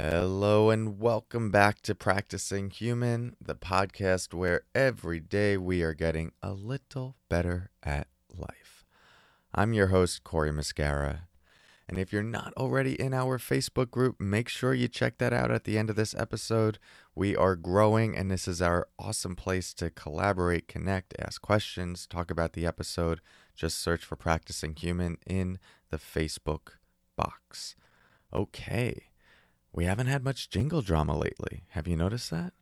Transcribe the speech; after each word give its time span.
Hello 0.00 0.70
and 0.70 1.00
welcome 1.00 1.50
back 1.50 1.82
to 1.82 1.92
Practicing 1.92 2.70
Human, 2.70 3.34
the 3.44 3.56
podcast 3.56 4.32
where 4.32 4.62
every 4.72 5.18
day 5.18 5.56
we 5.56 5.82
are 5.82 5.92
getting 5.92 6.30
a 6.40 6.52
little 6.52 7.16
better 7.28 7.72
at 7.82 8.06
life. 8.32 8.84
I'm 9.52 9.72
your 9.72 9.88
host, 9.88 10.22
Cory 10.22 10.52
Muscara. 10.52 11.22
And 11.88 11.98
if 11.98 12.12
you're 12.12 12.22
not 12.22 12.52
already 12.56 12.94
in 12.94 13.12
our 13.12 13.38
Facebook 13.38 13.90
group, 13.90 14.20
make 14.20 14.48
sure 14.48 14.72
you 14.72 14.86
check 14.86 15.18
that 15.18 15.32
out 15.32 15.50
at 15.50 15.64
the 15.64 15.76
end 15.76 15.90
of 15.90 15.96
this 15.96 16.14
episode. 16.14 16.78
We 17.16 17.34
are 17.34 17.56
growing, 17.56 18.16
and 18.16 18.30
this 18.30 18.46
is 18.46 18.62
our 18.62 18.86
awesome 19.00 19.34
place 19.34 19.74
to 19.74 19.90
collaborate, 19.90 20.68
connect, 20.68 21.12
ask 21.18 21.42
questions, 21.42 22.06
talk 22.06 22.30
about 22.30 22.52
the 22.52 22.66
episode. 22.66 23.20
Just 23.56 23.80
search 23.80 24.04
for 24.04 24.14
Practicing 24.14 24.76
Human 24.76 25.18
in 25.26 25.58
the 25.90 25.98
Facebook 25.98 26.74
box. 27.16 27.74
Okay. 28.32 29.07
We 29.78 29.84
haven't 29.84 30.08
had 30.08 30.24
much 30.24 30.50
jingle 30.50 30.82
drama 30.82 31.16
lately. 31.16 31.62
Have 31.68 31.86
you 31.86 31.94
noticed 31.94 32.32
that? 32.32 32.52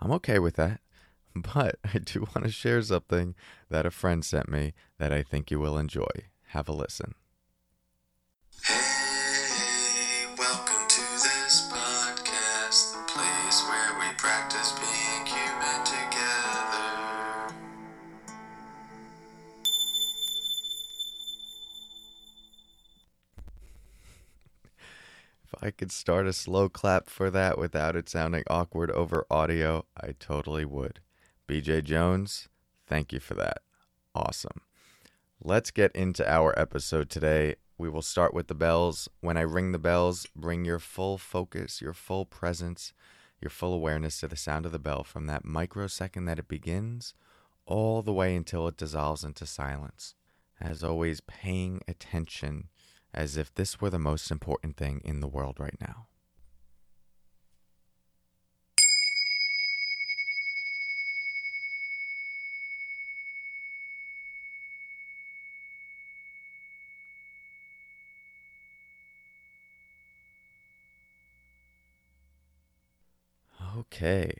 I'm 0.00 0.10
okay 0.12 0.38
with 0.38 0.56
that. 0.56 0.80
But 1.54 1.76
I 1.84 1.98
do 1.98 2.20
want 2.20 2.44
to 2.44 2.50
share 2.50 2.80
something 2.80 3.34
that 3.68 3.84
a 3.84 3.90
friend 3.90 4.24
sent 4.24 4.48
me 4.48 4.72
that 4.96 5.12
I 5.12 5.22
think 5.22 5.50
you 5.50 5.60
will 5.60 5.76
enjoy. 5.76 6.30
Have 6.54 6.66
a 6.66 6.72
listen. 6.72 7.14
Hey, 8.64 10.24
welcome 10.38 10.88
to 10.88 11.02
this 11.12 11.68
podcast, 11.70 12.94
the 12.94 13.12
place 13.12 13.62
where 13.68 13.92
we 14.00 14.16
practice 14.16 14.72
I 25.66 25.72
could 25.72 25.90
start 25.90 26.28
a 26.28 26.32
slow 26.32 26.68
clap 26.68 27.10
for 27.10 27.28
that 27.28 27.58
without 27.58 27.96
it 27.96 28.08
sounding 28.08 28.44
awkward 28.48 28.88
over 28.92 29.26
audio, 29.28 29.84
I 30.00 30.14
totally 30.16 30.64
would. 30.64 31.00
BJ 31.48 31.82
Jones, 31.82 32.48
thank 32.86 33.12
you 33.12 33.18
for 33.18 33.34
that. 33.34 33.62
Awesome. 34.14 34.60
Let's 35.42 35.72
get 35.72 35.90
into 35.96 36.24
our 36.24 36.56
episode 36.56 37.10
today. 37.10 37.56
We 37.76 37.88
will 37.88 38.02
start 38.02 38.32
with 38.32 38.46
the 38.46 38.54
bells. 38.54 39.08
When 39.20 39.36
I 39.36 39.40
ring 39.40 39.72
the 39.72 39.80
bells, 39.80 40.28
bring 40.36 40.64
your 40.64 40.78
full 40.78 41.18
focus, 41.18 41.82
your 41.82 41.94
full 41.94 42.26
presence, 42.26 42.92
your 43.40 43.50
full 43.50 43.74
awareness 43.74 44.20
to 44.20 44.28
the 44.28 44.36
sound 44.36 44.66
of 44.66 44.72
the 44.72 44.78
bell 44.78 45.02
from 45.02 45.26
that 45.26 45.44
microsecond 45.44 46.28
that 46.28 46.38
it 46.38 46.46
begins 46.46 47.12
all 47.66 48.02
the 48.02 48.12
way 48.12 48.36
until 48.36 48.68
it 48.68 48.76
dissolves 48.76 49.24
into 49.24 49.44
silence. 49.44 50.14
As 50.60 50.84
always, 50.84 51.20
paying 51.22 51.80
attention 51.88 52.68
as 53.16 53.36
if 53.36 53.54
this 53.54 53.80
were 53.80 53.90
the 53.90 53.98
most 53.98 54.30
important 54.30 54.76
thing 54.76 55.00
in 55.04 55.20
the 55.20 55.28
world 55.28 55.58
right 55.58 55.76
now. 55.80 56.06
Okay. 73.78 74.32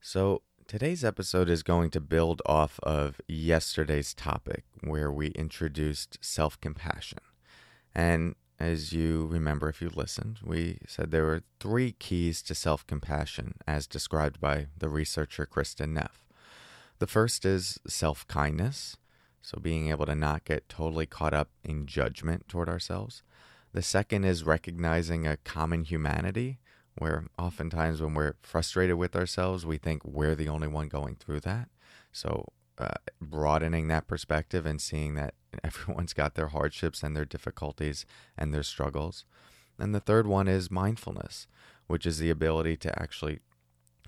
So 0.00 0.42
today's 0.66 1.04
episode 1.04 1.48
is 1.48 1.62
going 1.62 1.90
to 1.90 2.00
build 2.00 2.42
off 2.46 2.80
of 2.82 3.20
yesterday's 3.28 4.14
topic 4.14 4.64
where 4.82 5.12
we 5.12 5.28
introduced 5.28 6.18
self 6.20 6.60
compassion. 6.60 7.18
And 7.94 8.34
as 8.58 8.92
you 8.92 9.26
remember, 9.26 9.68
if 9.68 9.82
you 9.82 9.90
listened, 9.92 10.38
we 10.44 10.78
said 10.86 11.10
there 11.10 11.24
were 11.24 11.42
three 11.58 11.92
keys 11.92 12.42
to 12.42 12.54
self 12.54 12.86
compassion 12.86 13.54
as 13.66 13.86
described 13.86 14.40
by 14.40 14.68
the 14.76 14.88
researcher 14.88 15.46
Kristin 15.46 15.90
Neff. 15.90 16.24
The 16.98 17.06
first 17.06 17.44
is 17.44 17.80
self 17.86 18.26
kindness, 18.28 18.96
so 19.40 19.58
being 19.60 19.88
able 19.88 20.06
to 20.06 20.14
not 20.14 20.44
get 20.44 20.68
totally 20.68 21.06
caught 21.06 21.34
up 21.34 21.50
in 21.64 21.86
judgment 21.86 22.46
toward 22.48 22.68
ourselves. 22.68 23.22
The 23.72 23.82
second 23.82 24.24
is 24.24 24.44
recognizing 24.44 25.26
a 25.26 25.38
common 25.38 25.82
humanity, 25.84 26.60
where 26.96 27.26
oftentimes 27.38 28.00
when 28.00 28.14
we're 28.14 28.34
frustrated 28.42 28.96
with 28.96 29.16
ourselves, 29.16 29.66
we 29.66 29.78
think 29.78 30.04
we're 30.04 30.34
the 30.34 30.48
only 30.48 30.68
one 30.68 30.88
going 30.88 31.16
through 31.16 31.40
that. 31.40 31.68
So, 32.12 32.46
uh, 32.78 32.94
broadening 33.20 33.88
that 33.88 34.06
perspective 34.06 34.66
and 34.66 34.80
seeing 34.80 35.14
that 35.14 35.34
everyone's 35.64 36.12
got 36.12 36.34
their 36.34 36.48
hardships 36.48 37.02
and 37.02 37.16
their 37.16 37.24
difficulties 37.24 38.06
and 38.36 38.52
their 38.52 38.62
struggles. 38.62 39.24
And 39.78 39.94
the 39.94 40.00
third 40.00 40.26
one 40.26 40.48
is 40.48 40.70
mindfulness, 40.70 41.46
which 41.86 42.06
is 42.06 42.18
the 42.18 42.30
ability 42.30 42.76
to 42.78 43.00
actually 43.00 43.40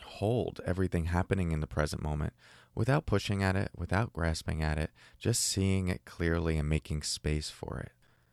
hold 0.03 0.61
everything 0.67 1.07
happening 1.07 1.53
in 1.53 1.61
the 1.61 1.67
present 1.67 2.03
moment 2.03 2.35
without 2.75 3.07
pushing 3.07 3.43
at 3.43 3.57
it, 3.57 3.71
without 3.77 4.13
grasping 4.13 4.63
at 4.63 4.79
it, 4.79 4.91
just 5.19 5.43
seeing 5.43 5.89
it 5.89 6.05
clearly 6.05 6.59
and 6.59 6.69
making 6.69 7.03
space 7.03 7.51
for 7.51 7.79
it. 7.79 7.93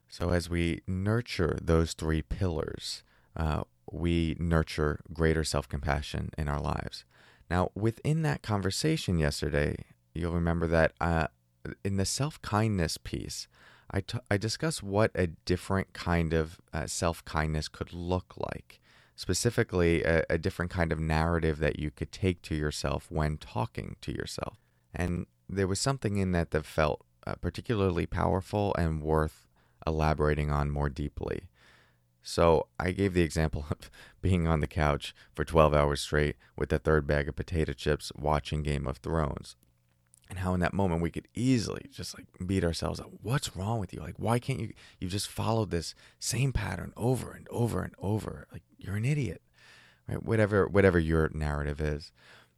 So, 0.10 0.32
as 0.32 0.50
we 0.50 0.82
nurture 0.88 1.58
those 1.62 1.94
three 1.94 2.22
pillars, 2.22 3.04
uh, 3.36 3.64
we 3.92 4.36
nurture 4.40 5.00
greater 5.14 5.44
self 5.44 5.70
compassion 5.70 6.32
in 6.38 6.48
our 6.48 6.60
lives. 6.60 7.06
Now, 7.50 7.72
within 7.76 8.22
that 8.24 8.42
conversation 8.42 9.20
yesterday, 9.20 9.86
you'll 10.14 10.34
remember 10.34 10.68
that 10.68 10.94
uh, 11.00 11.28
in 11.84 11.98
the 11.98 12.06
self 12.06 12.42
kindness 12.42 12.98
piece, 12.98 13.48
I, 13.90 14.02
t- 14.02 14.20
I 14.30 14.38
discussed 14.38 14.82
what 14.82 15.12
a 15.16 15.28
different 15.28 15.94
kind 15.94 16.34
of 16.34 16.60
uh, 16.74 16.88
self 16.88 17.24
kindness 17.26 17.68
could 17.68 17.94
look 17.94 18.34
like. 18.38 18.80
Specifically, 19.16 20.04
a, 20.04 20.24
a 20.30 20.38
different 20.38 20.72
kind 20.72 20.92
of 20.92 21.00
narrative 21.00 21.60
that 21.60 21.78
you 21.80 21.92
could 21.92 22.12
take 22.12 22.42
to 22.44 22.56
yourself 22.56 23.08
when 23.10 23.38
talking 23.38 23.96
to 24.02 24.12
yourself. 24.12 24.58
And 24.94 25.26
there 25.48 25.68
was 25.68 25.80
something 25.80 26.18
in 26.18 26.32
that 26.32 26.52
that 26.52 26.66
felt 26.66 27.06
uh, 27.28 27.36
particularly 27.36 28.06
powerful 28.06 28.74
and 28.78 29.02
worth 29.02 29.48
elaborating 29.86 30.50
on 30.50 30.72
more 30.72 30.90
deeply. 30.90 31.44
So 32.24 32.68
I 32.80 32.92
gave 32.92 33.14
the 33.14 33.24
example 33.24 33.66
of 33.72 33.90
being 34.22 34.48
on 34.48 34.60
the 34.60 34.68
couch 34.68 35.14
for 35.34 35.44
12 35.44 35.74
hours 35.74 36.02
straight 36.02 36.36
with 36.56 36.70
the 36.70 36.80
third 36.80 37.08
bag 37.08 37.28
of 37.28 37.36
potato 37.36 37.74
chips 37.74 38.12
watching 38.16 38.64
Game 38.64 38.88
of 38.88 38.98
Thrones. 38.98 39.56
And 40.32 40.40
how 40.40 40.54
in 40.54 40.62
that 40.62 40.74
moment 40.74 41.02
we 41.02 41.12
could 41.12 41.28
easily 41.36 41.90
just 41.92 42.18
like 42.18 42.26
beat 42.48 42.64
ourselves 42.64 43.02
up. 43.02 43.10
What's 43.22 43.54
wrong 43.54 43.82
with 43.82 43.94
you? 43.94 44.00
Like, 44.00 44.16
why 44.18 44.40
can't 44.40 44.62
you? 44.62 44.72
You've 44.98 45.12
just 45.12 45.28
followed 45.28 45.72
this 45.72 45.94
same 46.20 46.54
pattern 46.54 46.94
over 46.96 47.34
and 47.34 47.46
over 47.52 47.82
and 47.82 47.94
over. 48.00 48.48
Like, 48.50 48.64
you're 48.78 48.96
an 48.96 49.04
idiot, 49.04 49.42
right? 50.08 50.24
Whatever, 50.24 50.70
whatever 50.70 51.00
your 51.00 51.30
narrative 51.34 51.82
is, 51.82 52.14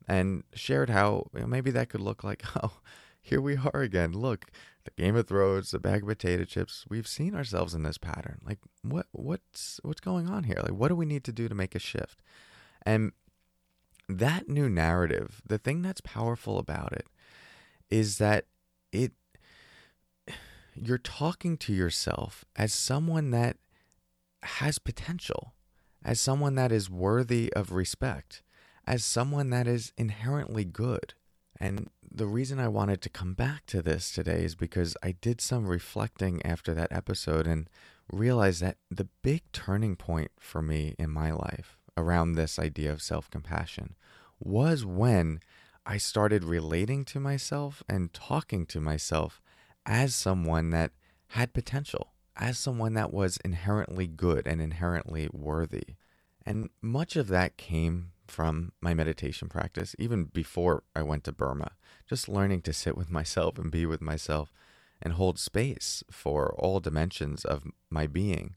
and 0.08 0.44
shared 0.54 0.92
how 0.92 1.32
you 1.34 1.42
know, 1.42 1.48
maybe 1.48 1.72
that 1.72 1.90
could 1.90 2.02
look 2.02 2.24
like, 2.24 2.44
oh, 2.64 2.74
here 3.20 3.42
we 3.42 3.58
are 3.58 3.82
again. 3.82 4.14
Look, 4.14 4.52
the 4.84 4.92
Game 4.92 5.16
of 5.16 5.28
Thrones, 5.28 5.72
the 5.72 5.80
bag 5.80 6.04
of 6.04 6.10
potato 6.10 6.44
chips. 6.44 6.86
We've 6.90 7.08
seen 7.08 7.34
ourselves 7.34 7.74
in 7.74 7.82
this 7.82 7.98
pattern. 7.98 8.38
Like, 8.46 8.60
what, 8.84 9.08
what's, 9.14 9.80
what's 9.82 10.00
going 10.00 10.28
on 10.28 10.44
here? 10.44 10.60
Like, 10.62 10.74
what 10.74 10.90
do 10.90 10.96
we 10.96 11.08
need 11.08 11.24
to 11.24 11.34
do 11.34 11.50
to 11.50 11.56
make 11.56 11.74
a 11.74 11.80
shift? 11.80 12.22
And 12.86 13.14
that 14.08 14.48
new 14.48 14.70
narrative, 14.70 15.42
the 15.44 15.58
thing 15.58 15.82
that's 15.82 16.02
powerful 16.02 16.60
about 16.60 16.94
it, 16.94 17.08
is 17.94 18.18
that 18.18 18.46
it, 18.92 19.12
you're 20.74 20.98
talking 20.98 21.58
to 21.58 21.72
yourself 21.72 22.44
as 22.56 22.74
someone 22.74 23.30
that 23.30 23.58
has 24.42 24.80
potential, 24.80 25.54
as 26.04 26.20
someone 26.20 26.56
that 26.56 26.72
is 26.72 26.90
worthy 26.90 27.54
of 27.54 27.72
respect, 27.72 28.42
as 28.88 29.06
someone 29.06 29.52
that 29.52 29.68
is 29.68 29.94
inherently 29.96 30.66
good. 30.66 31.14
And 31.60 31.92
the 32.04 32.26
reason 32.26 32.60
I 32.60 32.68
wanted 32.68 33.00
to 33.04 33.10
come 33.10 33.36
back 33.36 33.68
to 33.68 33.84
this 33.84 34.12
today 34.12 34.44
is 34.44 34.56
because 34.56 34.98
I 35.04 35.12
did 35.22 35.40
some 35.40 35.68
reflecting 35.68 36.44
after 36.44 36.74
that 36.74 36.92
episode 36.92 37.46
and 37.46 37.70
realized 38.12 38.64
that 38.64 38.78
the 38.90 39.08
big 39.22 39.44
turning 39.52 39.96
point 39.96 40.32
for 40.40 40.64
me 40.64 40.96
in 40.98 41.12
my 41.12 41.30
life 41.30 41.78
around 41.96 42.32
this 42.34 42.58
idea 42.58 42.92
of 42.92 43.04
self 43.04 43.30
compassion 43.30 43.94
was 44.40 44.84
when 44.84 45.42
I 45.86 45.98
started 45.98 46.44
relating 46.44 47.04
to 47.06 47.20
myself 47.20 47.84
and 47.90 48.14
talking 48.14 48.66
to 48.68 48.80
myself 48.80 49.42
as 49.86 50.16
someone 50.16 50.70
that 50.70 50.92
had 51.30 51.54
potential, 51.54 52.14
as 52.36 52.58
someone 52.58 52.94
that 52.94 53.14
was 53.14 53.38
inherently 53.44 54.08
good 54.08 54.48
and 54.48 54.62
inherently 54.62 55.28
worthy. 55.32 55.96
And 56.46 56.70
much 56.82 57.16
of 57.16 57.28
that 57.28 57.58
came 57.58 58.12
from 58.28 58.72
my 58.82 58.94
meditation 58.94 59.50
practice, 59.50 59.96
even 60.00 60.26
before 60.26 60.84
I 60.96 61.04
went 61.04 61.26
to 61.26 61.32
Burma, 61.32 61.72
just 62.08 62.30
learning 62.30 62.62
to 62.62 62.74
sit 62.74 62.98
with 62.98 63.12
myself 63.12 63.58
and 63.58 63.72
be 63.72 63.86
with 63.86 64.02
myself 64.02 64.54
and 65.02 65.14
hold 65.14 65.38
space 65.38 66.04
for 66.10 66.54
all 66.58 66.80
dimensions 66.80 67.44
of 67.44 67.64
my 67.90 68.08
being 68.08 68.56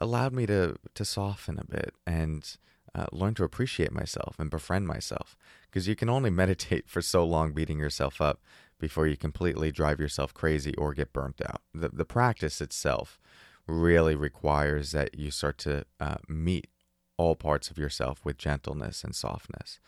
allowed 0.00 0.32
me 0.32 0.46
to, 0.46 0.76
to 0.94 1.04
soften 1.04 1.58
a 1.58 1.64
bit 1.64 1.94
and 2.06 2.56
uh, 2.94 3.06
learn 3.12 3.34
to 3.34 3.44
appreciate 3.44 3.92
myself 3.92 4.36
and 4.38 4.50
befriend 4.50 4.86
myself. 4.86 5.36
Because 5.68 5.88
you 5.88 5.96
can 5.96 6.08
only 6.08 6.30
meditate 6.42 6.88
for 6.88 7.02
so 7.02 7.24
long 7.24 7.52
beating 7.52 7.78
yourself 7.78 8.20
up 8.20 8.40
before 8.78 9.06
you 9.06 9.16
completely 9.16 9.72
drive 9.72 10.00
yourself 10.00 10.32
crazy 10.32 10.74
or 10.76 10.94
get 10.94 11.12
burnt 11.12 11.40
out. 11.44 11.62
The, 11.74 11.88
the 11.88 12.04
practice 12.04 12.60
itself 12.60 13.18
really 13.66 14.14
requires 14.14 14.92
that 14.92 15.18
you 15.18 15.30
start 15.30 15.58
to 15.58 15.84
uh, 16.00 16.16
meet 16.28 16.68
all 17.16 17.34
parts 17.34 17.70
of 17.70 17.76
yourself 17.76 18.24
with 18.24 18.38
gentleness 18.38 19.04
and 19.04 19.14
softness. 19.14 19.80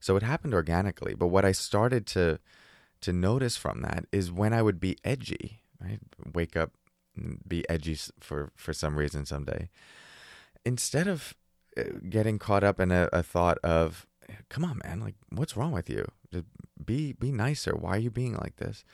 So 0.00 0.16
it 0.16 0.22
happened 0.22 0.54
organically. 0.54 1.14
But 1.14 1.28
what 1.28 1.44
I 1.44 1.52
started 1.52 2.06
to 2.08 2.40
to 3.00 3.12
notice 3.12 3.56
from 3.56 3.82
that 3.82 4.06
is 4.10 4.32
when 4.32 4.52
I 4.52 4.60
would 4.60 4.80
be 4.80 4.96
edgy, 5.04 5.60
right? 5.80 6.00
Wake 6.34 6.56
up, 6.56 6.72
be 7.46 7.68
edgy 7.68 7.96
for 8.18 8.50
for 8.56 8.72
some 8.72 8.96
reason 8.96 9.24
someday. 9.24 9.68
Instead 10.64 11.06
of 11.06 11.34
uh, 11.76 11.82
getting 12.08 12.38
caught 12.38 12.64
up 12.64 12.80
in 12.80 12.90
a, 12.90 13.08
a 13.12 13.22
thought 13.22 13.58
of, 13.58 14.06
"Come 14.48 14.64
on, 14.64 14.80
man! 14.84 15.00
Like, 15.00 15.16
what's 15.30 15.56
wrong 15.56 15.72
with 15.72 15.90
you? 15.90 16.06
Just 16.32 16.46
be 16.84 17.12
be 17.12 17.32
nicer. 17.32 17.74
Why 17.74 17.96
are 17.96 18.00
you 18.00 18.10
being 18.10 18.34
like 18.34 18.56
this?" 18.56 18.84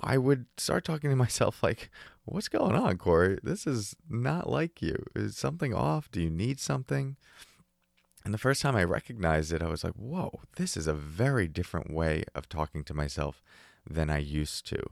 I 0.00 0.18
would 0.18 0.46
start 0.58 0.84
talking 0.84 1.10
to 1.10 1.16
myself 1.26 1.62
like, 1.62 1.90
"What's 2.24 2.48
going 2.48 2.74
on, 2.74 2.98
Cory? 2.98 3.38
This 3.42 3.66
is 3.66 3.96
not 4.08 4.48
like 4.50 4.82
you. 4.82 5.04
Is 5.14 5.36
something 5.36 5.74
off? 5.74 6.10
Do 6.10 6.20
you 6.20 6.30
need 6.30 6.60
something?" 6.60 7.16
And 8.26 8.34
the 8.34 8.38
first 8.38 8.60
time 8.60 8.74
I 8.74 8.82
recognized 8.82 9.52
it, 9.52 9.62
I 9.62 9.68
was 9.68 9.84
like, 9.84 9.92
whoa, 9.92 10.40
this 10.56 10.76
is 10.76 10.88
a 10.88 10.92
very 10.92 11.46
different 11.46 11.92
way 11.92 12.24
of 12.34 12.48
talking 12.48 12.82
to 12.82 12.92
myself 12.92 13.40
than 13.88 14.10
I 14.10 14.18
used 14.18 14.66
to. 14.66 14.82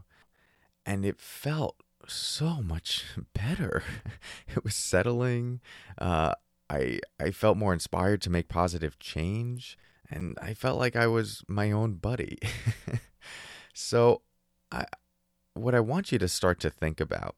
And 0.87 1.05
it 1.05 1.19
felt 1.19 1.75
so 2.07 2.63
much 2.63 3.07
better. 3.35 3.83
it 4.49 4.63
was 4.63 4.77
settling. 4.77 5.61
Uh, 5.99 6.35
I, 6.71 7.01
I 7.19 7.33
felt 7.33 7.57
more 7.57 7.73
inspired 7.73 8.23
to 8.23 8.31
make 8.31 8.47
positive 8.49 9.01
change. 9.01 9.77
And 10.11 10.39
I 10.41 10.55
felt 10.55 10.79
like 10.79 10.97
I 10.97 11.07
was 11.07 11.43
my 11.49 11.71
own 11.71 11.95
buddy. 11.95 12.39
so, 13.75 14.23
I, 14.71 14.85
what 15.55 15.75
I 15.75 15.81
want 15.81 16.13
you 16.13 16.19
to 16.19 16.29
start 16.29 16.61
to 16.61 16.71
think 16.71 17.01
about 17.01 17.37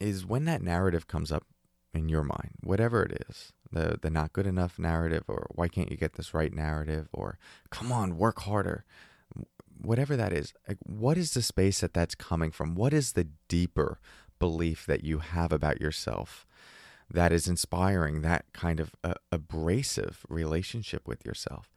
is 0.00 0.26
when 0.26 0.44
that 0.44 0.62
narrative 0.62 1.06
comes 1.06 1.32
up 1.32 1.44
in 1.94 2.08
your 2.08 2.24
mind, 2.24 2.52
whatever 2.62 3.02
it 3.02 3.24
is, 3.28 3.52
the 3.72 3.98
the 4.00 4.10
not 4.10 4.32
good 4.32 4.46
enough 4.46 4.78
narrative 4.78 5.24
or 5.26 5.46
why 5.54 5.66
can't 5.66 5.90
you 5.90 5.96
get 5.96 6.14
this 6.14 6.34
right 6.34 6.54
narrative 6.54 7.08
or 7.12 7.38
come 7.70 7.90
on 7.90 8.18
work 8.18 8.40
harder 8.40 8.84
whatever 9.80 10.16
that 10.16 10.32
is 10.32 10.52
like 10.68 10.78
what 10.84 11.16
is 11.16 11.32
the 11.32 11.42
space 11.42 11.80
that 11.80 11.94
that's 11.94 12.14
coming 12.14 12.50
from 12.50 12.74
what 12.74 12.92
is 12.92 13.12
the 13.12 13.28
deeper 13.48 13.98
belief 14.38 14.86
that 14.86 15.02
you 15.02 15.18
have 15.18 15.52
about 15.52 15.80
yourself 15.80 16.46
that 17.12 17.32
is 17.32 17.46
inspiring 17.46 18.22
that 18.22 18.44
kind 18.52 18.80
of 18.80 18.94
uh, 19.04 19.14
abrasive 19.30 20.24
relationship 20.28 21.06
with 21.06 21.24
yourself 21.24 21.70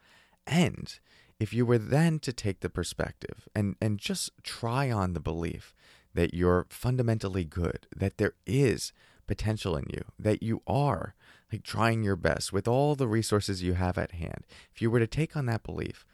and 0.48 1.00
if 1.40 1.54
you 1.54 1.66
were 1.66 1.78
then 1.78 2.18
to 2.20 2.32
take 2.32 2.62
the 2.62 2.70
perspective 2.70 3.48
and 3.54 3.76
and 3.82 4.00
just 4.00 4.32
try 4.44 4.90
on 4.90 5.14
the 5.14 5.20
belief 5.20 5.74
that 6.14 6.34
you're 6.34 6.66
fundamentally 6.70 7.44
good 7.44 7.88
that 7.96 8.18
there 8.18 8.34
is 8.46 8.94
potential 9.28 9.76
in 9.76 9.86
you 9.92 10.04
that 10.20 10.42
you 10.42 10.62
are 10.66 11.16
like 11.52 11.64
trying 11.64 12.04
your 12.04 12.16
best 12.16 12.52
with 12.52 12.68
all 12.68 12.96
the 12.96 13.08
resources 13.08 13.64
you 13.64 13.74
have 13.74 13.98
at 13.98 14.14
hand, 14.14 14.46
if 14.74 14.82
you 14.82 14.90
were 14.90 15.00
to 15.00 15.08
take 15.08 15.36
on 15.36 15.46
that 15.46 15.64
belief, 15.64 16.06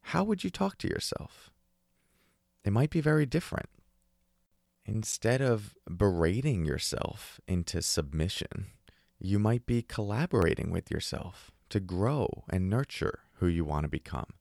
how 0.00 0.24
would 0.24 0.44
you 0.44 0.50
talk 0.50 0.78
to 0.78 0.88
yourself? 0.88 1.50
It 2.64 2.72
might 2.72 2.90
be 2.90 3.00
very 3.00 3.26
different. 3.26 3.68
Instead 4.88 5.42
of 5.42 5.74
berating 5.86 6.64
yourself 6.64 7.38
into 7.46 7.82
submission, 7.82 8.68
you 9.20 9.38
might 9.38 9.66
be 9.66 9.82
collaborating 9.82 10.70
with 10.70 10.90
yourself 10.90 11.50
to 11.68 11.78
grow 11.78 12.44
and 12.48 12.70
nurture 12.70 13.20
who 13.34 13.46
you 13.46 13.66
want 13.66 13.84
to 13.84 13.88
become. 13.88 14.32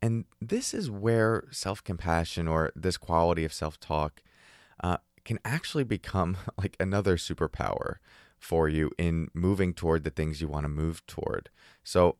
And 0.00 0.26
this 0.40 0.72
is 0.72 0.88
where 0.88 1.42
self 1.50 1.82
compassion 1.82 2.46
or 2.46 2.70
this 2.76 2.96
quality 2.96 3.44
of 3.44 3.52
self 3.52 3.80
talk 3.80 4.22
uh, 4.82 4.98
can 5.24 5.40
actually 5.44 5.82
become 5.82 6.36
like 6.56 6.76
another 6.78 7.16
superpower 7.16 7.96
for 8.38 8.68
you 8.68 8.92
in 8.96 9.28
moving 9.34 9.74
toward 9.74 10.04
the 10.04 10.10
things 10.10 10.40
you 10.40 10.46
want 10.46 10.64
to 10.64 10.68
move 10.68 11.04
toward. 11.08 11.50
So, 11.82 12.14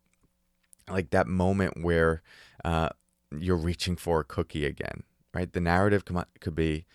like 0.90 1.11
that 1.11 1.28
moment 1.28 1.84
where 1.84 2.22
uh, 2.64 2.88
you're 3.31 3.56
reaching 3.56 3.94
for 3.94 4.20
a 4.20 4.25
cookie 4.25 4.67
again, 4.67 5.05
right? 5.32 5.50
The 5.52 5.61
narrative 5.61 6.05
could 6.40 6.56
be, 6.56 6.87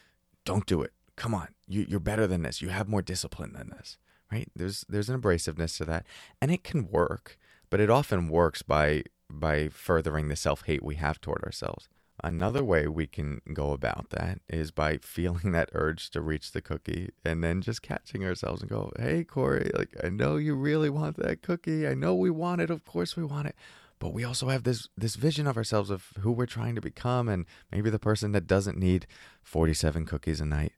"Don't 0.45 0.65
do 0.65 0.81
it. 0.81 0.93
Come 1.15 1.33
on, 1.33 1.49
you, 1.67 1.85
you're 1.87 1.99
better 1.99 2.27
than 2.27 2.43
this. 2.43 2.61
You 2.61 2.69
have 2.69 2.87
more 2.87 3.01
discipline 3.01 3.53
than 3.53 3.69
this." 3.69 3.97
Right? 4.31 4.49
There's 4.55 4.85
there's 4.89 5.09
an 5.09 5.19
abrasiveness 5.19 5.77
to 5.77 5.85
that, 5.85 6.05
and 6.41 6.51
it 6.51 6.63
can 6.63 6.89
work, 6.89 7.37
but 7.69 7.79
it 7.79 7.89
often 7.89 8.29
works 8.29 8.61
by 8.61 9.03
by 9.29 9.67
furthering 9.69 10.27
the 10.27 10.35
self 10.35 10.63
hate 10.65 10.83
we 10.83 10.95
have 10.95 11.19
toward 11.21 11.43
ourselves. 11.43 11.89
Another 12.23 12.63
way 12.63 12.87
we 12.87 13.07
can 13.07 13.41
go 13.53 13.71
about 13.71 14.09
that 14.11 14.39
is 14.47 14.71
by 14.71 14.97
feeling 14.97 15.51
that 15.53 15.69
urge 15.73 16.09
to 16.11 16.21
reach 16.21 16.51
the 16.51 16.61
cookie 16.61 17.09
and 17.23 17.43
then 17.43 17.61
just 17.61 17.81
catching 17.81 18.23
ourselves 18.23 18.61
and 18.61 18.69
go, 18.69 18.91
Hey, 18.97 19.23
Cory, 19.23 19.69
like, 19.75 19.95
I 20.03 20.09
know 20.09 20.37
you 20.37 20.55
really 20.55 20.89
want 20.89 21.17
that 21.17 21.41
cookie. 21.41 21.87
I 21.87 21.93
know 21.93 22.15
we 22.15 22.29
want 22.29 22.61
it. 22.61 22.69
Of 22.69 22.85
course 22.85 23.15
we 23.17 23.23
want 23.23 23.47
it. 23.47 23.55
But 23.99 24.13
we 24.13 24.23
also 24.23 24.49
have 24.49 24.63
this, 24.63 24.89
this 24.97 25.15
vision 25.15 25.47
of 25.47 25.57
ourselves 25.57 25.89
of 25.89 26.09
who 26.19 26.31
we're 26.31 26.45
trying 26.45 26.75
to 26.75 26.81
become 26.81 27.29
and 27.29 27.45
maybe 27.71 27.89
the 27.89 27.99
person 27.99 28.31
that 28.33 28.47
doesn't 28.47 28.77
need 28.77 29.07
47 29.43 30.05
cookies 30.05 30.41
a 30.41 30.45
night. 30.45 30.73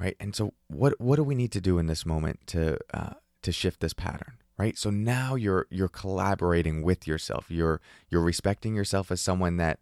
Right. 0.00 0.16
And 0.20 0.34
so 0.34 0.54
what, 0.68 1.00
what 1.00 1.16
do 1.16 1.24
we 1.24 1.34
need 1.34 1.52
to 1.52 1.60
do 1.60 1.78
in 1.78 1.86
this 1.86 2.06
moment 2.06 2.40
to, 2.48 2.78
uh, 2.94 3.14
to 3.42 3.52
shift 3.52 3.80
this 3.80 3.94
pattern? 3.94 4.34
right 4.58 4.76
so 4.76 4.90
now 4.90 5.36
you're 5.36 5.68
you're 5.70 5.86
collaborating 5.86 6.82
with 6.82 7.06
yourself 7.06 7.48
you're 7.48 7.80
you're 8.10 8.20
respecting 8.20 8.74
yourself 8.74 9.12
as 9.12 9.20
someone 9.20 9.56
that 9.56 9.78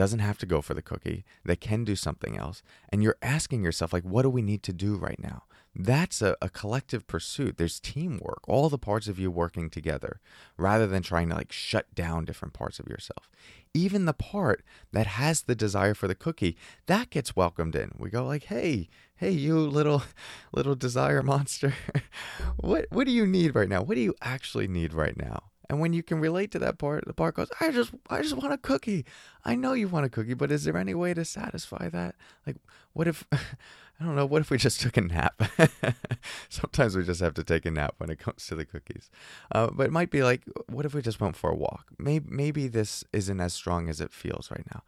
doesn't 0.00 0.20
have 0.20 0.38
to 0.38 0.46
go 0.46 0.62
for 0.62 0.72
the 0.72 0.80
cookie, 0.80 1.26
that 1.44 1.60
can 1.60 1.84
do 1.84 1.94
something 1.94 2.34
else. 2.34 2.62
And 2.88 3.02
you're 3.02 3.18
asking 3.20 3.62
yourself, 3.62 3.92
like, 3.92 4.02
what 4.02 4.22
do 4.22 4.30
we 4.30 4.40
need 4.40 4.62
to 4.62 4.72
do 4.72 4.96
right 4.96 5.20
now? 5.22 5.42
That's 5.74 6.20
a, 6.20 6.36
a 6.42 6.48
collective 6.48 7.06
pursuit. 7.06 7.56
There's 7.56 7.78
teamwork, 7.78 8.40
all 8.48 8.68
the 8.68 8.78
parts 8.78 9.06
of 9.06 9.18
you 9.18 9.30
working 9.30 9.70
together, 9.70 10.20
rather 10.56 10.86
than 10.86 11.02
trying 11.02 11.28
to 11.28 11.36
like 11.36 11.52
shut 11.52 11.94
down 11.94 12.24
different 12.24 12.54
parts 12.54 12.80
of 12.80 12.88
yourself. 12.88 13.30
Even 13.72 14.04
the 14.04 14.12
part 14.12 14.64
that 14.92 15.06
has 15.06 15.42
the 15.42 15.54
desire 15.54 15.94
for 15.94 16.08
the 16.08 16.14
cookie, 16.16 16.56
that 16.86 17.10
gets 17.10 17.36
welcomed 17.36 17.76
in. 17.76 17.92
We 17.96 18.10
go 18.10 18.24
like, 18.24 18.44
hey, 18.44 18.88
hey, 19.14 19.30
you 19.30 19.58
little 19.60 20.02
little 20.52 20.74
desire 20.74 21.22
monster. 21.22 21.74
what 22.56 22.86
what 22.90 23.06
do 23.06 23.12
you 23.12 23.26
need 23.26 23.54
right 23.54 23.68
now? 23.68 23.82
What 23.82 23.94
do 23.94 24.00
you 24.00 24.14
actually 24.20 24.66
need 24.66 24.92
right 24.92 25.16
now? 25.16 25.44
And 25.68 25.78
when 25.78 25.92
you 25.92 26.02
can 26.02 26.18
relate 26.18 26.50
to 26.50 26.58
that 26.58 26.78
part, 26.78 27.06
the 27.06 27.14
part 27.14 27.36
goes, 27.36 27.48
I 27.60 27.70
just 27.70 27.92
I 28.08 28.22
just 28.22 28.36
want 28.36 28.52
a 28.52 28.58
cookie. 28.58 29.04
I 29.44 29.54
know 29.54 29.72
you 29.72 29.86
want 29.86 30.04
a 30.04 30.08
cookie, 30.10 30.34
but 30.34 30.50
is 30.50 30.64
there 30.64 30.76
any 30.76 30.94
way 30.94 31.14
to 31.14 31.24
satisfy 31.24 31.88
that? 31.90 32.16
Like 32.44 32.56
what 32.92 33.06
if 33.06 33.24
I 34.00 34.04
don't 34.04 34.16
know, 34.16 34.24
what 34.24 34.40
if 34.40 34.50
we 34.50 34.56
just 34.56 34.80
took 34.80 34.96
a 34.96 35.02
nap? 35.02 35.42
Sometimes 36.48 36.96
we 36.96 37.04
just 37.04 37.20
have 37.20 37.34
to 37.34 37.44
take 37.44 37.66
a 37.66 37.70
nap 37.70 37.96
when 37.98 38.08
it 38.08 38.18
comes 38.18 38.46
to 38.46 38.54
the 38.54 38.64
cookies. 38.64 39.10
Uh, 39.52 39.68
but 39.70 39.86
it 39.86 39.92
might 39.92 40.10
be 40.10 40.22
like, 40.22 40.42
what 40.68 40.86
if 40.86 40.94
we 40.94 41.02
just 41.02 41.20
went 41.20 41.36
for 41.36 41.50
a 41.50 41.54
walk? 41.54 41.88
Maybe, 41.98 42.26
maybe 42.30 42.66
this 42.66 43.04
isn't 43.12 43.40
as 43.40 43.52
strong 43.52 43.90
as 43.90 44.00
it 44.00 44.10
feels 44.10 44.50
right 44.50 44.64
now. 44.72 44.82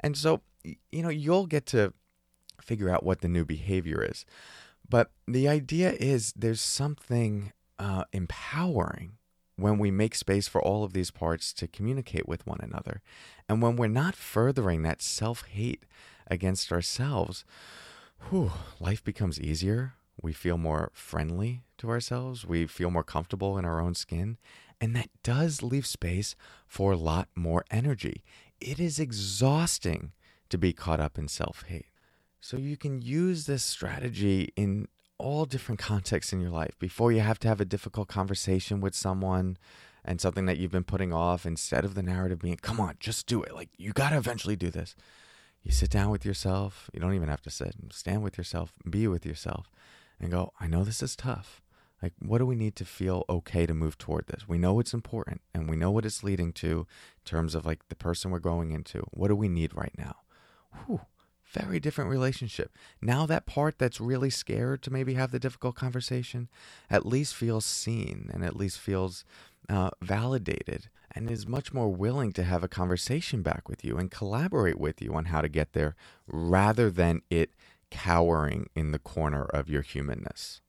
And 0.00 0.14
so, 0.14 0.42
you 0.62 1.02
know, 1.02 1.08
you'll 1.08 1.46
get 1.46 1.64
to 1.66 1.94
figure 2.60 2.90
out 2.90 3.02
what 3.02 3.22
the 3.22 3.28
new 3.28 3.46
behavior 3.46 4.04
is. 4.06 4.26
But 4.86 5.10
the 5.26 5.48
idea 5.48 5.92
is 5.92 6.34
there's 6.36 6.60
something 6.60 7.52
uh, 7.78 8.04
empowering 8.12 9.12
when 9.56 9.78
we 9.78 9.90
make 9.90 10.14
space 10.14 10.48
for 10.48 10.60
all 10.60 10.84
of 10.84 10.92
these 10.92 11.10
parts 11.10 11.54
to 11.54 11.66
communicate 11.66 12.28
with 12.28 12.46
one 12.46 12.60
another. 12.60 13.00
And 13.48 13.62
when 13.62 13.76
we're 13.76 13.88
not 13.88 14.14
furthering 14.14 14.82
that 14.82 15.00
self 15.00 15.46
hate 15.46 15.84
against 16.26 16.72
ourselves, 16.72 17.44
whew, 18.28 18.52
life 18.78 19.02
becomes 19.02 19.40
easier. 19.40 19.94
We 20.20 20.32
feel 20.32 20.58
more 20.58 20.90
friendly 20.92 21.62
to 21.78 21.88
ourselves. 21.88 22.44
We 22.44 22.66
feel 22.66 22.90
more 22.90 23.04
comfortable 23.04 23.56
in 23.56 23.64
our 23.64 23.80
own 23.80 23.94
skin. 23.94 24.36
And 24.80 24.94
that 24.96 25.10
does 25.22 25.62
leave 25.62 25.86
space 25.86 26.34
for 26.66 26.92
a 26.92 26.96
lot 26.96 27.28
more 27.34 27.64
energy. 27.70 28.22
It 28.60 28.78
is 28.78 28.98
exhausting 28.98 30.12
to 30.48 30.58
be 30.58 30.72
caught 30.72 31.00
up 31.00 31.18
in 31.18 31.28
self 31.28 31.64
hate. 31.68 31.86
So 32.40 32.56
you 32.56 32.76
can 32.76 33.02
use 33.02 33.46
this 33.46 33.62
strategy 33.62 34.52
in 34.56 34.88
all 35.18 35.44
different 35.44 35.78
contexts 35.78 36.32
in 36.32 36.40
your 36.40 36.50
life. 36.50 36.78
Before 36.78 37.12
you 37.12 37.20
have 37.20 37.38
to 37.40 37.48
have 37.48 37.60
a 37.60 37.66
difficult 37.66 38.08
conversation 38.08 38.80
with 38.80 38.94
someone 38.94 39.58
and 40.02 40.20
something 40.20 40.46
that 40.46 40.56
you've 40.56 40.70
been 40.70 40.84
putting 40.84 41.12
off, 41.12 41.44
instead 41.44 41.84
of 41.84 41.94
the 41.94 42.02
narrative 42.02 42.38
being, 42.40 42.56
come 42.56 42.80
on, 42.80 42.96
just 42.98 43.26
do 43.26 43.42
it. 43.42 43.54
Like, 43.54 43.68
you 43.76 43.92
got 43.92 44.10
to 44.10 44.16
eventually 44.16 44.56
do 44.56 44.70
this. 44.70 44.96
You 45.62 45.72
sit 45.72 45.90
down 45.90 46.10
with 46.10 46.24
yourself. 46.24 46.90
You 46.92 47.00
don't 47.00 47.14
even 47.14 47.28
have 47.28 47.42
to 47.42 47.50
sit. 47.50 47.74
Stand 47.92 48.22
with 48.22 48.38
yourself, 48.38 48.72
be 48.88 49.06
with 49.06 49.26
yourself, 49.26 49.70
and 50.18 50.30
go, 50.30 50.52
I 50.60 50.66
know 50.66 50.84
this 50.84 51.02
is 51.02 51.16
tough. 51.16 51.60
Like, 52.02 52.14
what 52.18 52.38
do 52.38 52.46
we 52.46 52.56
need 52.56 52.76
to 52.76 52.84
feel 52.86 53.26
okay 53.28 53.66
to 53.66 53.74
move 53.74 53.98
toward 53.98 54.26
this? 54.26 54.48
We 54.48 54.56
know 54.56 54.80
it's 54.80 54.94
important 54.94 55.42
and 55.54 55.68
we 55.68 55.76
know 55.76 55.90
what 55.90 56.06
it's 56.06 56.24
leading 56.24 56.54
to 56.54 56.70
in 56.78 57.24
terms 57.26 57.54
of 57.54 57.66
like 57.66 57.88
the 57.90 57.94
person 57.94 58.30
we're 58.30 58.38
going 58.38 58.70
into. 58.70 59.00
What 59.10 59.28
do 59.28 59.36
we 59.36 59.48
need 59.48 59.74
right 59.74 59.94
now? 59.98 60.16
Whew 60.86 61.00
very 61.50 61.80
different 61.80 62.10
relationship. 62.10 62.76
Now, 63.00 63.26
that 63.26 63.46
part 63.46 63.78
that's 63.78 64.00
really 64.00 64.30
scared 64.30 64.82
to 64.82 64.92
maybe 64.92 65.14
have 65.14 65.32
the 65.32 65.38
difficult 65.40 65.74
conversation 65.74 66.48
at 66.88 67.06
least 67.06 67.34
feels 67.34 67.64
seen 67.64 68.30
and 68.32 68.44
at 68.44 68.56
least 68.56 68.78
feels 68.78 69.24
uh, 69.68 69.90
validated 70.00 70.88
and 71.12 71.30
is 71.30 71.46
much 71.46 71.72
more 71.72 71.88
willing 71.88 72.32
to 72.32 72.44
have 72.44 72.62
a 72.62 72.68
conversation 72.68 73.42
back 73.42 73.68
with 73.68 73.84
you 73.84 73.96
and 73.98 74.10
collaborate 74.10 74.78
with 74.78 75.02
you 75.02 75.12
on 75.14 75.26
how 75.26 75.40
to 75.40 75.48
get 75.48 75.72
there 75.72 75.96
rather 76.26 76.90
than 76.90 77.22
it 77.30 77.50
cowering 77.90 78.68
in 78.76 78.92
the 78.92 78.98
corner 78.98 79.44
of 79.44 79.68
your 79.68 79.82
humanness. 79.82 80.60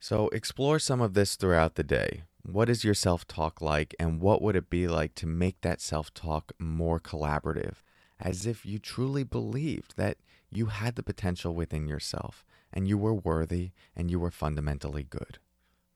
So, 0.00 0.28
explore 0.28 0.78
some 0.78 1.00
of 1.00 1.14
this 1.14 1.36
throughout 1.36 1.74
the 1.76 1.84
day. 1.84 2.24
what 2.42 2.68
is 2.68 2.84
your 2.84 2.94
self 2.94 3.26
talk 3.26 3.62
like, 3.62 3.94
and 3.98 4.20
what 4.20 4.42
would 4.42 4.54
it 4.54 4.68
be 4.68 4.86
like 4.86 5.14
to 5.14 5.26
make 5.26 5.60
that 5.62 5.80
self 5.80 6.12
talk 6.12 6.52
more 6.58 7.00
collaborative, 7.00 7.76
as 8.20 8.46
if 8.46 8.64
you 8.64 8.78
truly 8.78 9.24
believed 9.24 9.96
that 9.96 10.18
you 10.50 10.66
had 10.66 10.96
the 10.96 11.02
potential 11.02 11.54
within 11.54 11.86
yourself 11.86 12.44
and 12.72 12.86
you 12.88 12.96
were 12.96 13.14
worthy 13.14 13.72
and 13.96 14.10
you 14.10 14.18
were 14.18 14.30
fundamentally 14.30 15.04
good? 15.04 15.38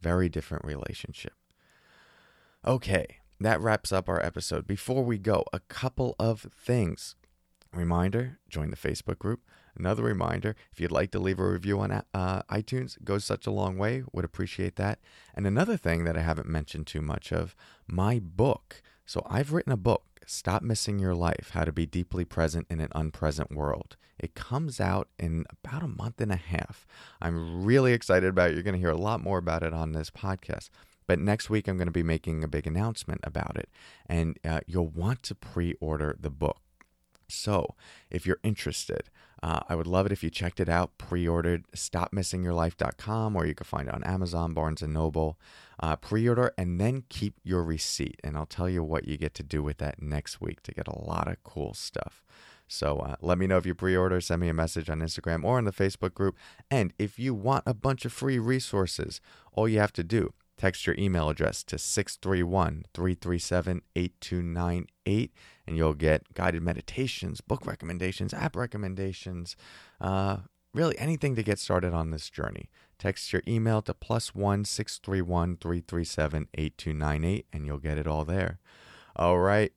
Very 0.01 0.29
different 0.29 0.65
relationship. 0.65 1.35
Okay, 2.67 3.19
that 3.41 3.61
wraps 3.61 3.93
up 3.93 4.09
our 4.09 4.25
episode. 4.25 4.67
Before 4.67 5.05
we 5.05 5.19
go, 5.19 5.45
a 5.53 5.61
couple 5.61 6.17
of 6.19 6.47
things. 6.57 7.15
Reminder 7.73 8.39
join 8.49 8.71
the 8.71 8.77
Facebook 8.77 9.19
group. 9.19 9.41
Another 9.77 10.03
reminder 10.03 10.57
if 10.73 10.81
you'd 10.81 10.91
like 10.91 11.13
to 11.13 11.21
leave 11.21 11.39
a 11.39 11.49
review 11.49 11.79
on 11.79 11.93
uh, 11.93 12.43
iTunes, 12.51 13.03
goes 13.05 13.25
such 13.25 13.47
a 13.47 13.53
long 13.53 13.79
way. 13.79 14.03
Would 14.13 14.25
appreciate 14.25 14.77
that. 14.77 14.99
And 15.35 15.47
another 15.47 15.77
thing 15.77 16.05
that 16.05 16.17
I 16.17 16.23
haven't 16.23 16.49
mentioned 16.49 16.87
too 16.87 17.01
much 17.01 17.33
of 17.33 17.55
my 17.87 18.19
book. 18.19 18.83
So 19.07 19.25
I've 19.31 19.53
written 19.53 19.73
a 19.73 19.77
book, 19.77 20.05
Stop 20.31 20.63
Missing 20.63 20.99
Your 20.99 21.15
Life 21.15 21.53
How 21.55 21.65
to 21.65 21.73
Be 21.73 21.87
Deeply 21.87 22.23
Present 22.23 22.67
in 22.69 22.81
an 22.81 22.91
Unpresent 22.95 23.51
World. 23.51 23.97
It 24.19 24.35
comes 24.35 24.79
out 24.79 25.09
in 25.19 25.47
about 25.51 25.83
a 25.83 25.89
month 25.89 26.21
and 26.21 26.31
a 26.31 26.37
half. 26.37 26.87
I'm 27.23 27.65
really 27.65 27.95
excited 27.95 28.29
about 28.29 28.51
it. 28.51 28.53
You're 28.53 28.63
going 28.63 28.75
to 28.75 28.79
hear 28.79 28.91
a 28.91 28.99
lot 28.99 29.23
more 29.23 29.39
about 29.39 29.63
it 29.63 29.73
on 29.73 29.93
this 29.93 30.11
podcast. 30.11 30.69
But 31.07 31.19
next 31.19 31.49
week, 31.49 31.67
I'm 31.67 31.79
going 31.79 31.89
to 31.89 31.93
be 31.93 32.03
making 32.03 32.45
a 32.45 32.49
big 32.49 32.67
announcement 32.67 33.23
about 33.25 33.57
it, 33.57 33.71
and 34.05 34.39
uh, 34.45 34.61
you'll 34.67 34.89
want 34.89 35.23
to 35.25 35.35
pre 35.35 35.75
order 35.81 36.15
the 36.21 36.29
book. 36.29 36.61
So, 37.29 37.75
if 38.11 38.27
you're 38.27 38.41
interested, 38.43 39.11
uh, 39.43 39.61
I 39.69 39.75
would 39.75 39.87
love 39.87 40.07
it 40.07 40.13
if 40.13 40.25
you 40.25 40.31
checked 40.31 40.61
it 40.61 40.69
out, 40.69 40.99
pre-ordered 40.99 41.65
stopmissingyourlife.com, 41.75 43.37
or 43.37 43.47
you 43.47 43.55
can 43.55 43.65
find 43.65 43.89
it 43.89 43.95
on 43.95 44.03
Amazon, 44.05 44.55
Barnes 44.55 44.83
and 44.83 44.95
Noble. 44.95 45.39
Uh, 45.81 45.95
pre-order 45.95 46.53
and 46.59 46.81
then 46.81 47.05
keep 47.09 47.35
your 47.45 47.63
receipt, 47.63 48.19
and 48.25 48.37
I'll 48.37 48.47
tell 48.47 48.69
you 48.69 48.83
what 48.83 49.07
you 49.07 49.17
get 49.17 49.35
to 49.35 49.43
do 49.45 49.63
with 49.63 49.79
that 49.79 50.03
next 50.03 50.41
week 50.41 50.63
to 50.65 50.73
get 50.73 50.89
a 50.89 50.99
lot 50.99 51.29
of 51.29 51.43
cool 51.45 51.73
stuff. 51.75 52.25
So 52.67 52.99
uh, 52.99 53.17
let 53.21 53.39
me 53.39 53.47
know 53.47 53.57
if 53.57 53.65
you 53.65 53.75
pre-order. 53.75 54.21
Send 54.21 54.41
me 54.41 54.49
a 54.49 54.55
message 54.55 54.91
on 54.91 55.01
Instagram 55.01 55.45
or 55.45 55.59
in 55.59 55.65
the 55.65 55.73
Facebook 55.73 56.15
group. 56.15 56.37
And 56.71 56.93
if 56.99 57.19
you 57.19 57.33
want 57.33 57.65
a 57.67 57.75
bunch 57.75 58.05
of 58.05 58.13
free 58.13 58.39
resources, 58.39 59.21
all 59.53 59.69
you 59.69 59.79
have 59.79 59.93
to 59.95 60.05
do 60.05 60.35
Text 60.59 60.87
your 60.89 60.97
email 60.99 61.29
address 61.29 61.63
to 61.65 61.79
631 61.79 62.85
337 62.93 63.83
8298 63.95 65.33
and 65.67 65.77
you'll 65.77 65.95
get 65.95 66.35
guided 66.35 66.63
meditations, 66.63 67.41
book 67.41 67.65
recommendations, 67.65 68.35
app 68.35 68.57
recommendations, 68.57 69.55
uh, 70.01 70.39
really 70.75 70.99
anything 70.99 71.37
to 71.37 71.45
get 71.45 71.61
started 71.61 71.95
on 71.95 72.11
this 72.11 72.29
journey. 72.29 72.69
Text 72.99 73.33
your 73.33 73.43
email 73.47 73.81
to 73.83 73.95
plus 73.95 74.35
one 74.35 74.65
631 74.65 75.59
337 75.59 76.49
8298 76.55 77.47
and 77.53 77.65
you'll 77.65 77.79
get 77.79 77.97
it 77.97 78.09
all 78.09 78.25
there. 78.25 78.59
All 79.15 79.39
right. 79.39 79.73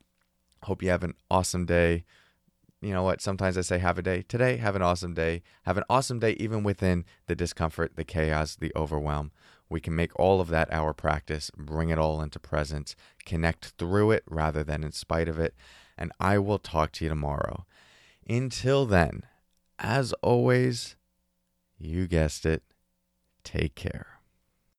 Hope 0.64 0.82
you 0.82 0.90
have 0.90 1.04
an 1.04 1.14
awesome 1.30 1.66
day. 1.66 2.06
You 2.82 2.94
know 2.94 3.04
what? 3.04 3.22
Sometimes 3.22 3.56
I 3.56 3.62
say 3.62 3.78
have 3.78 4.00
a 4.00 4.02
day. 4.02 4.24
Today, 4.24 4.58
have 4.58 4.76
an 4.76 4.82
awesome 4.82 5.14
day. 5.14 5.44
Have 5.64 5.78
an 5.78 5.84
awesome 5.88 6.18
day 6.18 6.32
even 6.40 6.64
within 6.64 7.06
the 7.28 7.36
discomfort, 7.36 7.96
the 7.96 8.04
chaos, 8.04 8.56
the 8.56 8.72
overwhelm. 8.76 9.32
We 9.72 9.80
can 9.80 9.96
make 9.96 10.12
all 10.20 10.42
of 10.42 10.50
that 10.50 10.68
our 10.74 10.94
practice, 10.94 11.50
bring 11.56 11.88
it 11.88 11.98
all 11.98 12.22
into 12.22 12.42
presence, 12.42 12.94
connect 13.24 13.68
through 13.78 14.12
it 14.12 14.24
rather 14.30 14.66
than 14.66 14.84
in 14.84 14.92
spite 14.92 15.30
of 15.30 15.40
it. 15.40 15.56
And 15.98 16.12
I 16.20 16.40
will 16.40 16.60
talk 16.60 16.92
to 16.94 17.06
you 17.06 17.10
tomorrow. 17.10 17.66
Until 18.28 18.86
then, 18.86 19.24
as 19.80 20.12
always, 20.22 20.98
you 21.78 22.06
guessed 22.06 22.46
it, 22.46 22.64
take 23.46 23.76
care. 23.76 24.11